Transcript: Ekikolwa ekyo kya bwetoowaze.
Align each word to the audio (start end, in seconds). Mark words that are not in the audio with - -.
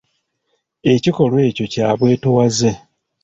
Ekikolwa 0.93 1.39
ekyo 1.49 1.65
kya 1.73 1.87
bwetoowaze. 1.97 2.71